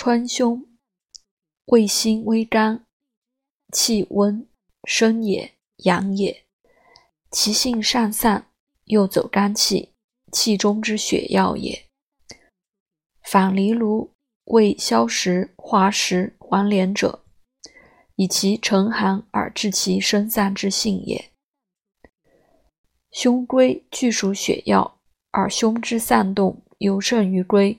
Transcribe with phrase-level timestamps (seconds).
[0.00, 0.64] 川芎，
[1.64, 2.86] 味辛微甘，
[3.72, 4.46] 气温，
[4.84, 6.44] 生也，阳也。
[7.32, 8.46] 其性善散，
[8.84, 9.94] 又走肝气，
[10.30, 11.86] 气中之血药也。
[13.24, 14.12] 反藜芦，
[14.44, 17.24] 味消食、化食、还连者，
[18.14, 21.32] 以其沉寒而治其生散之性也。
[23.10, 25.00] 胸归俱属血药，
[25.32, 27.76] 而胸之散动尤胜于归，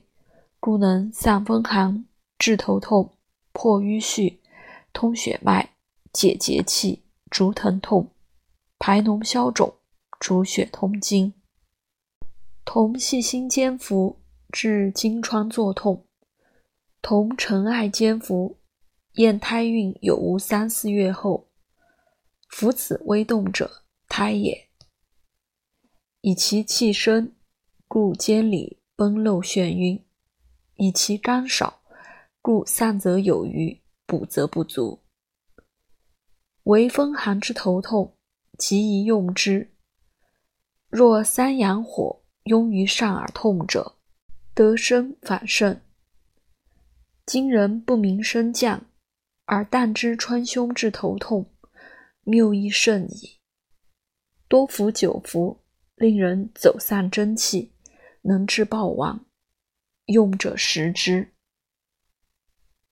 [0.60, 2.06] 故能散风寒、
[2.40, 3.18] 治头痛、
[3.52, 4.40] 破瘀血、
[4.94, 5.76] 通血脉、
[6.14, 8.12] 解结气、逐疼痛、
[8.80, 9.76] 排脓消肿、
[10.22, 11.34] 逐血通经。
[12.64, 14.22] 同细心煎服，
[14.54, 16.06] 治经疮作痛；
[17.02, 18.58] 同尘艾煎服，
[19.16, 21.50] 验胎孕有无三四月后，
[22.48, 24.70] 服此微动者，胎也。
[26.22, 27.34] 以其气生，
[27.88, 30.06] 故坚里崩漏眩晕；
[30.76, 31.79] 以其肝少，
[32.42, 35.02] 故散则有余，补则不足。
[36.64, 38.18] 为风寒之头痛，
[38.58, 39.72] 极宜用之。
[40.90, 43.96] 若三阳火壅于上而痛者，
[44.54, 45.82] 得生反盛。
[47.26, 48.86] 今人不明升降，
[49.46, 51.52] 而但知穿胸治头痛，
[52.24, 53.40] 谬亦甚矣。
[54.48, 55.62] 多服久服。
[55.96, 57.74] 令人走散真气，
[58.22, 59.26] 能治暴亡，
[60.06, 61.34] 用者食之。